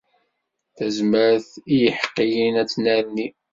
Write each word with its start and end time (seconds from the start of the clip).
Tazmert 0.77 1.51
n 1.57 1.61
yiḥeqqiyen 1.79 2.55
ad 2.61 2.69
tennerni. 2.71 3.27